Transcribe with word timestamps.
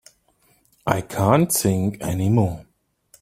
I 0.87 1.01
can't 1.01 1.51
think 1.51 1.99
any 2.01 2.27
more. 2.29 2.65